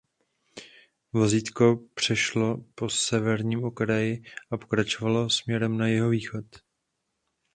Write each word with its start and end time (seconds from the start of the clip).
Vozítko 1.13 1.79
přešlo 1.93 2.57
po 2.75 2.89
severním 2.89 3.63
okraji 3.63 4.23
a 4.51 4.57
pokračovalo 4.57 5.29
směrem 5.29 5.77
na 5.77 5.87
jihovýchod. 5.87 6.45